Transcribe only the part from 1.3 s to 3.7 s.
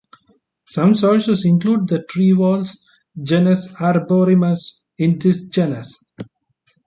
include the tree voles, genus